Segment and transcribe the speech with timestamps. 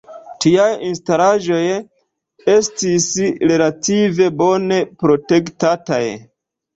[0.43, 1.59] Tiaj instalaĵoj
[2.53, 3.09] estis
[3.51, 6.01] relative bone protektataj.